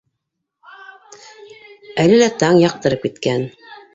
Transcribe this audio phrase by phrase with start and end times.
[2.05, 3.47] Әле лә таң яҡтырып киткән.